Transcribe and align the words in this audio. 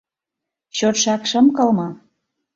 —Чотшак 0.77 1.21
шым 1.29 1.45
кылме... 1.57 1.89